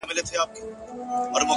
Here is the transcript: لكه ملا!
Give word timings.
لكه 0.09 0.47
ملا! 1.33 1.47